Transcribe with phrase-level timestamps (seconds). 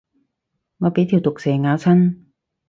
[0.79, 2.15] 我俾條毒蛇咬親